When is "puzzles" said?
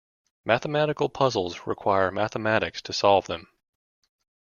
1.09-1.67